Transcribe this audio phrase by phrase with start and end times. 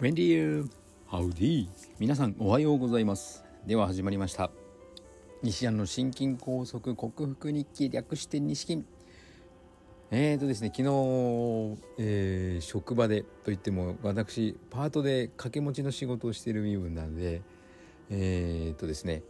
[0.00, 0.68] ウェンディー。
[1.06, 1.68] ハウディ
[2.00, 3.44] 皆さんおはようございます。
[3.64, 4.50] では始まりました。
[5.40, 8.84] 西安の心筋梗塞克服日記略して西筋
[10.10, 10.88] えーとですね昨日、
[11.98, 17.42] えー、職場でといっても私パートで掛け持ちの仕事をしている身分なので
[18.10, 19.22] えーとですね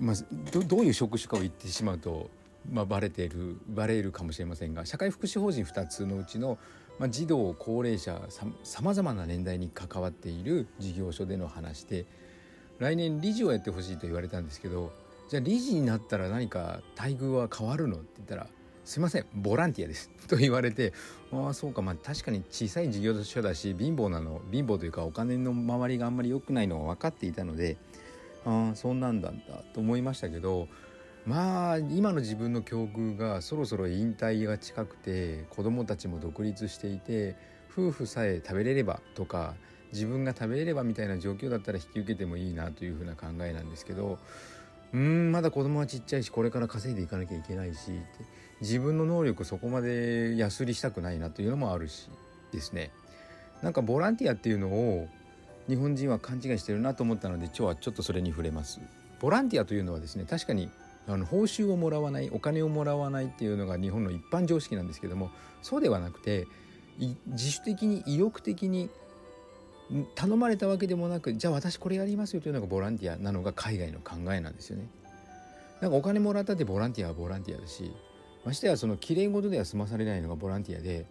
[0.00, 0.16] まあ、
[0.50, 2.28] どどういう職種かを言ってしまうと、
[2.68, 6.58] まあ、バレているバレるかもしれませんが社会福祉法人2つのうちの
[6.98, 8.20] まあ、児童高齢者
[8.62, 12.06] さまざまな年代に関わっている事業所での話で
[12.78, 14.92] 来年理事をやってほしいと言われたんですけど
[15.28, 18.46] じゃあ理事になったら何か待遇は変わるのって言ったら
[18.84, 20.92] 「すいませんボランティアです」 と言われて
[21.32, 27.76] ああそうかまあ確かに小さい事業所だし貧乏なの貧乏というかお金の周りがあんまり良くないのは分かっていたので
[28.44, 30.68] ああそんなんだんだと思いましたけど
[31.26, 37.36] まあ今の自分の境遇がそろそろ引退が近くて子供たちも独立していて
[37.72, 39.54] 夫婦さえ食べれればとか
[39.92, 44.18] 自分が食べれればみたいな状況だったら引き受けてもいいなというふうな考えなんですけど
[44.92, 47.92] うんまだ子供はちっちゃいしこれから稼いでいかなきゃいけないし
[48.60, 52.08] 自分の能力そこまで安りしたくないなというのもあるし
[52.52, 52.90] ですね
[53.62, 55.08] なんかボランティアっていうのを
[55.68, 58.80] 日本人は勘違いしてるなと思ったので今日はちょっとそれに触れます。
[59.20, 60.68] ボランティアというのはですね確かに
[61.06, 65.30] あの報酬をもらわないお金をもらわないっていうのが日本の一般常識なんですけども
[65.62, 66.46] そうではなくて
[66.98, 68.88] 自主的に意欲的に
[70.14, 74.86] 頼まれたわけでもなくじゃあ私これやりますよというのがボランティアなのが海外の考えなんですよね。
[75.80, 77.92] なんかお金もらったってボランティアはボランティアだし
[78.44, 81.04] ましてやそのきれい事では済まされないのがボランティアで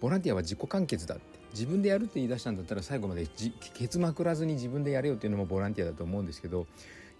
[0.00, 3.26] ボランティアは自己完結だって自分でやるって言い出したんだったら最後まで
[3.74, 6.66] ケツまくらずに自分でやれよっていうのもボランティアだと思うんですけど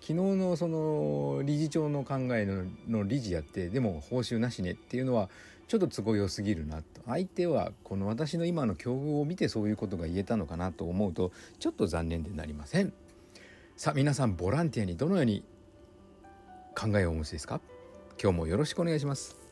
[0.07, 2.47] 昨日のその理事長の考え
[2.89, 5.29] の理事やってでも報酬なしねっていうのは
[5.67, 6.85] ちょっと都合良すぎるなと。
[7.07, 12.93] 相手はこの私の今の境遇を見てそういうことが言えたのかなと思うとちょっと残念でなりません。
[13.77, 15.43] さあ皆さんボランティアにどのように
[16.77, 17.61] 考えをお持ちですか？
[18.23, 19.46] 今日もよろしくお願いします。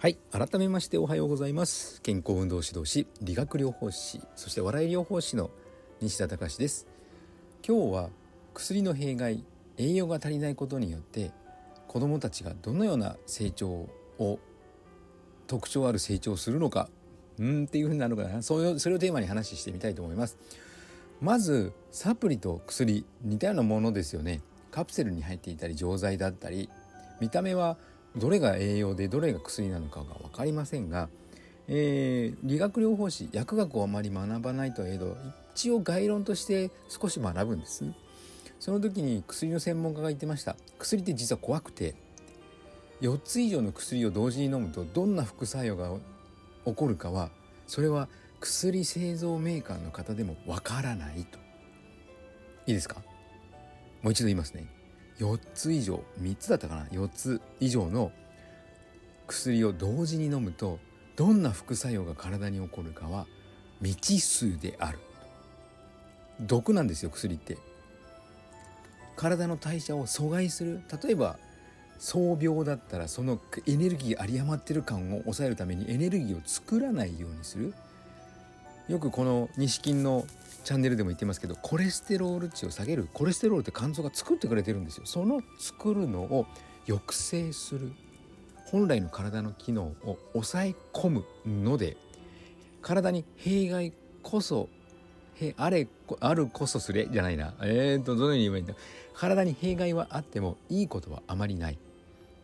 [0.00, 2.00] はい改めましておはようございます。
[2.02, 5.50] 健康運動指導士理学療法士そして笑い療法士の
[6.00, 6.86] 西田隆です。
[7.66, 8.10] 今日は
[8.54, 9.42] 薬の弊害
[9.76, 11.32] 栄養が足りないことによって
[11.88, 13.88] 子どもたちがどのような成長
[14.20, 14.38] を
[15.48, 16.88] 特徴ある成長をするのか
[17.40, 18.40] うんっていうふうになるのかな。
[18.40, 20.38] それをそれをテーマに話してみたいと思います。
[21.20, 24.42] まずサプリと薬似たようなものですよね。
[24.70, 26.70] カプセルに入っていたり錠剤だったり
[27.20, 27.78] 見た目は
[28.18, 31.08] どれが栄養でどれが薬なのかが分かりませんが、
[31.68, 35.16] えー、理学療法士薬学をあまり学ばないとはいえど
[35.54, 37.84] 一応概論として少し学ぶんです。
[38.60, 40.56] その時に薬の専門家が言ってました。
[40.78, 41.94] 薬って実は怖くて
[43.00, 45.90] 4つ以上の薬を同時に飲むとどんな副作用が
[46.64, 47.30] 起こるかは
[47.66, 48.08] それは
[48.40, 51.38] 薬製造メーカーの方でもわからないと。
[52.66, 53.02] いいですか？
[54.02, 54.66] もう一度言いますね。
[55.18, 58.12] 4つ以上3つだったかな？4つ以上の
[59.26, 60.78] 薬を同時に飲むと
[61.16, 63.26] どんな副作用が体に起こるかは
[63.80, 64.98] 未知数である。
[66.40, 67.58] 毒なんですよ薬って。
[69.16, 70.80] 体の代謝を阻害する。
[71.02, 71.38] 例えば
[71.98, 77.74] 創病だったらそのエネルギー有り余ってる感を抑えるためにエネルギーを作らないようにする。
[78.88, 80.26] よくこの西金の
[80.64, 85.06] チャンネルでも言ってますけどコレステロール値を下げるコレステロールって肝臓が作ってくれてるんですよ。
[85.06, 86.46] その作るのを
[86.86, 87.92] 抑制する。
[88.66, 91.96] 本来の体の機能を抑え込むので
[92.82, 94.68] 体に弊害こそ
[95.56, 95.88] あれ
[96.20, 97.54] あるこそすれじゃないな。
[97.62, 98.74] えー、とどのように言えばいいんだ。
[99.14, 101.78] 体に弊害はあってもいいことはあまりない。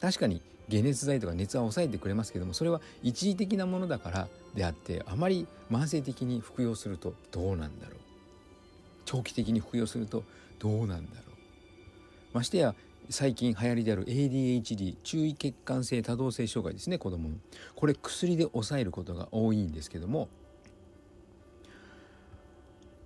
[0.04, 7.96] 確かに解熱剤とか熱は抑えてくれますけどもそれは一時的なものだからであってあまり慢性的に服用するとどうなんだろう。
[9.06, 10.22] 長期的に服用すると
[10.58, 12.36] どうなんだろう。
[12.36, 12.74] ましてや
[13.08, 17.36] 最近流行りである ADHD 注意欠陥性多動性障害ですね子供の。
[17.74, 20.28] これ薬で抑えることが多いんですけども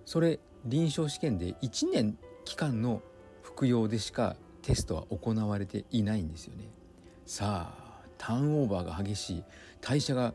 [0.05, 3.01] それ臨床試験で1年期間の
[3.41, 6.65] 服用でしかテストは行われていないんですよね。
[7.29, 9.43] さあターンオーバーが激しい。
[9.81, 10.33] 代謝が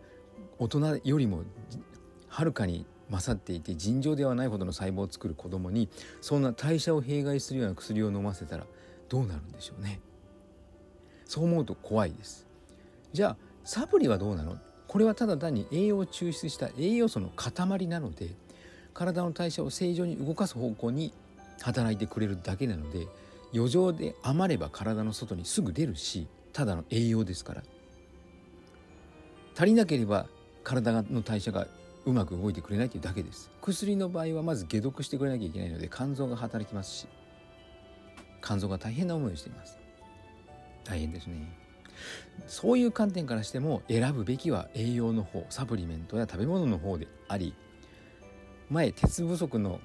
[0.61, 1.43] 大人よりも
[2.29, 5.89] はるかに勝っていて尋常ではないほどの細胞を作る子供に
[6.21, 8.65] そんな代謝を弊害するような薬を飲ませたら
[9.09, 9.99] どうなるんでしょうね。
[11.27, 12.47] そう思うと怖いです。
[13.13, 14.57] じゃあサプリはどうなの？
[14.87, 18.29] これはただ単に栄養を抽出した栄養素の塊なので
[18.93, 21.13] 体の代謝を正常に動かす方向に
[21.61, 23.09] 働いてくれるだけなので
[23.53, 27.63] 余剰で余れば体の外にすぐ出るしただの栄養ですから。
[29.57, 30.27] 足りなければ
[30.63, 31.67] 体の代謝が
[32.07, 33.51] うまく動いてくれないというだけです。
[33.61, 37.07] 薬の場合はまず解毒してくれなきゃいけないので肝臓が働きますし
[38.43, 39.79] 肝臓が大変な思いをしています。
[40.85, 41.53] 大変ですね。
[42.47, 47.55] そういう観点からしても選ぶべきは栄養の方サプリメントや食べ物の方であり
[48.69, 49.81] 前鉄不足の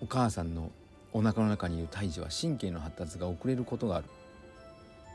[0.00, 0.70] お母さんの
[1.12, 4.06] お腹の中にいる胎児は神経の発達が遅れることがある。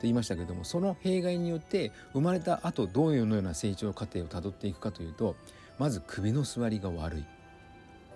[0.04, 5.36] 言いましたけどもその弊害によって生まれた後どういうような成長過程をたどっていくかというと
[5.80, 7.26] まず首の座りが悪い。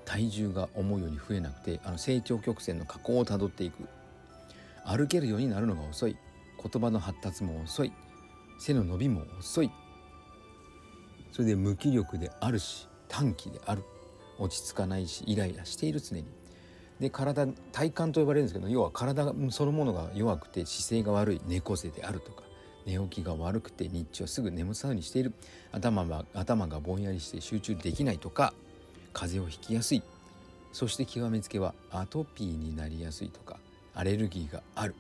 [0.04, 3.88] 体重が思うように増えなくてあの成長曲線の下降をたどっていく。
[4.84, 6.18] 歩けるようになるのが遅い。
[6.62, 7.94] 言葉の発達も遅い。
[8.60, 9.72] 背の伸びも遅い。
[11.32, 13.84] それで無気力であるし短気である。
[14.38, 16.26] 落ち着かないしイライラしている常に。
[17.02, 22.44] で体体幹と呼ばれるんですけど要は体そのものが弱くて姿勢が悪い猫背であるとか
[22.86, 25.34] 寝起きが悪くて日中すぐ眠そうにしている
[25.72, 28.54] 頭が頭がぼんやりして集中できないとか
[29.14, 30.04] 風邪をひきやすい
[30.74, 33.58] そして極めつけはアトピーになりやすいとか
[33.96, 34.94] アレルギーがある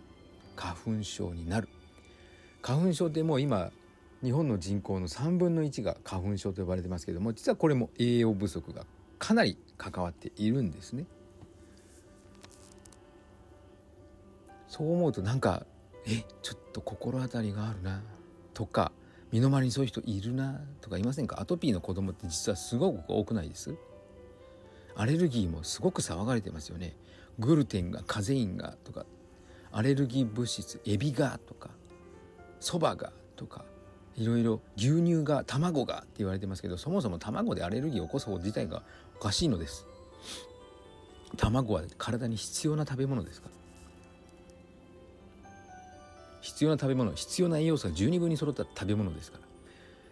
[0.55, 1.69] 花粉症になる
[2.63, 3.71] 花粉症ってもう今
[4.23, 8.85] 日本の人口の3分の1が花粉症と呼ばれてますけども実はこれも栄養不足が
[9.19, 11.05] かなり関わっているんですね。
[14.71, 15.65] そう思うとなんか
[16.07, 18.01] えちょっと心当たりがあるな
[18.53, 18.93] とか
[19.33, 21.41] 身の回りにそういう人いるなとかいませんか？
[21.41, 23.75] アトピーの子供って実はすごく多くないです？
[24.95, 26.95] アレルギーもすごく騒がれてますよね。
[27.37, 29.05] グルテンがカゼインがとか
[29.73, 31.69] アレルギー物質エビがとか
[32.61, 33.65] そばがとか
[34.15, 38.83] いろいろ牛乳が卵がって言われてますけどそもそも卵でアレルギーを起こす方自体が
[39.17, 39.85] おかしいのです。
[41.35, 43.49] 卵は体に必要な食べ物ですか？
[43.49, 43.60] ら
[46.61, 49.43] 必要な食べ物必要な栄養素が十二分に揃った食べ物ですから。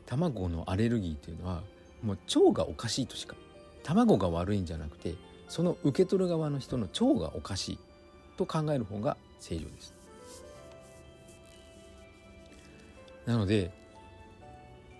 [0.08, 1.62] 卵のアレルギーというのは
[2.02, 3.36] もう腸がおかしいとしか
[3.84, 5.14] 卵が悪いんじゃなくて
[5.48, 7.80] その受け取る側の人の腸がおかしい
[8.36, 9.94] と考える方が正常です。
[13.28, 13.70] なので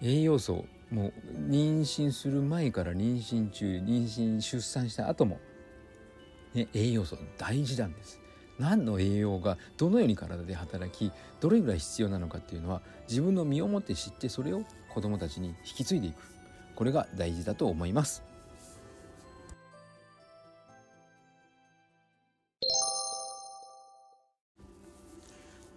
[0.04, 1.14] 栄養素もう
[1.50, 5.40] 妊娠する前から妊娠中妊娠出産した後も、
[6.54, 8.22] ね、栄養素大事なんです。
[8.60, 14.64] 何の栄養がどのように体で働きどれぐらい必要なのかっていうのは自分の身をもって知ってそれを
[14.94, 16.16] 子どもたちに引き継いでいく
[16.76, 18.24] これが大事だと思います。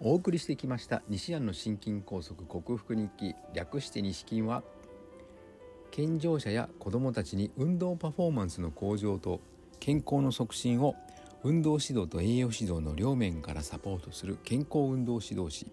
[0.05, 4.61] お送りしてきました西安の心筋梗塞克服日記略して西筋は
[5.91, 9.39] 健常者や子どもたちに運動パフォーマンスの向上と
[9.79, 10.95] 健康の促進を
[11.43, 15.67] 運動指導と栄養指導の両面からサポートする健康運動指導士。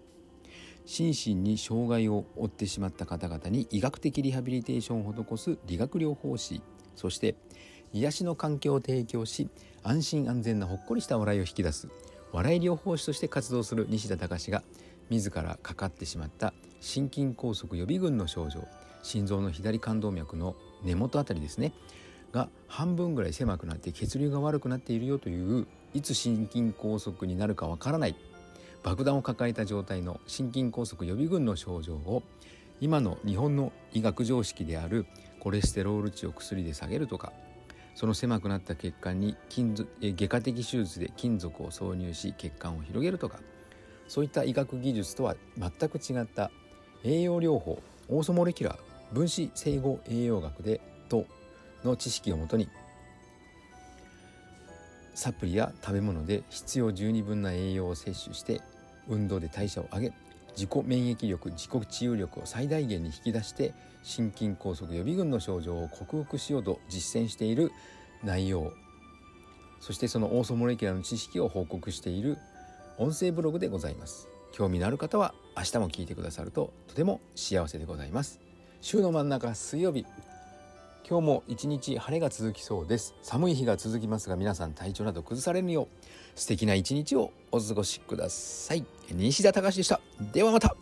[0.85, 6.61] 心身に障害を負ってしまった方々に医学的リハビリテーションを施す理学療法士。
[6.97, 7.35] そして
[7.93, 9.49] 癒しの環境を提供し
[9.81, 11.87] 安心安全なほっこりした笑いを引き出す。
[12.33, 14.63] 笑い療法士として活動する西田隆が
[15.09, 18.67] 自らかかってしまった心筋梗塞予備軍の症状。
[19.03, 21.71] 心臓の左冠動脈の根元あたりですね。
[22.31, 28.15] が半分ぐらい狭くなって血流が悪くなっているよといういつ心筋梗塞になるかわからない
[28.83, 32.23] 爆弾を抱えた状態の心筋梗塞予備軍の症状を
[32.79, 35.05] 今の日本の医学常識である
[35.39, 37.33] コレステロール値を薬で下げるとか
[37.93, 43.39] その狭くなった血管に金属外科的手術で金属を挿入し血管を広げるとか
[44.07, 46.51] そういった医学技術とは全く違った
[47.03, 51.25] 栄養療法オーソモレキュラー分子整合栄養学でと
[51.83, 52.69] の知識をもとに
[55.13, 58.61] サプリや食べ物で必要十二分な栄養を摂取して
[59.07, 60.13] 運動で代謝を上げ
[60.55, 63.73] 自己免疫力自己治癒力を最大限に引き出して
[64.03, 67.71] 心筋梗塞予備軍の症状を克服しようと実践している
[68.23, 68.71] 内容。
[69.79, 72.37] そしてそのオーソモレキュラーの知識を報告している
[72.97, 74.27] 音声ブログでございます。
[74.51, 78.39] 興味のある方は明日も聞いてくださるととても幸せでございます。
[78.81, 80.05] 週の真ん中水曜日。
[81.07, 83.15] 今日も一日晴れが続きそうです。
[83.21, 85.87] 寒い日が続きますが皆さん体調など崩されぬよう
[86.35, 88.85] 素敵な一日をお過ごしください。
[89.11, 89.99] 西田隆でした。
[90.31, 90.80] ではまた。